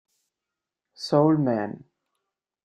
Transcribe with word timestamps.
Soul 0.95 1.37
Man 1.37 1.85